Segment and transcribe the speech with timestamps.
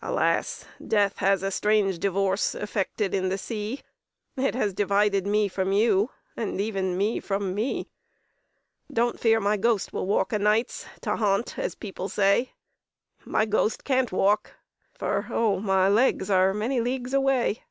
[0.00, 0.64] "Alas!
[0.84, 3.82] death has a strange divorce Effected in the sea,
[4.36, 7.88] It has divided me from you, And even me from me!
[8.92, 12.54] "Don't fear my ghost will walk o' nights To haunt, as people say;
[13.24, 14.54] My ghost can't walk,
[14.94, 15.60] for, oh!
[15.60, 17.62] my legs Are many leagues away!